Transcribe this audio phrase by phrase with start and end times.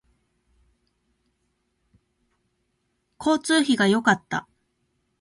[3.19, 4.47] 交通費が良かった